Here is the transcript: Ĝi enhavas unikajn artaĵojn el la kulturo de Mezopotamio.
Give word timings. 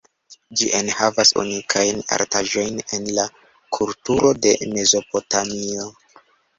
Ĝi 0.61 0.69
enhavas 0.77 1.31
unikajn 1.41 2.01
artaĵojn 2.19 2.81
el 2.99 3.07
la 3.21 3.29
kulturo 3.81 4.35
de 4.43 4.59
Mezopotamio. 4.77 5.91